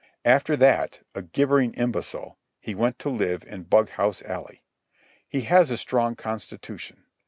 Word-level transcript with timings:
After 0.25 0.55
that, 0.55 1.01
a 1.13 1.21
gibbering 1.21 1.75
imbecile, 1.75 2.39
he 2.59 2.73
went 2.73 2.97
to 2.97 3.09
live 3.11 3.43
in 3.43 3.65
Bughouse 3.65 4.23
Alley. 4.23 4.63
He 5.27 5.41
has 5.41 5.69
a 5.69 5.77
strong 5.77 6.15
constitution. 6.15 7.05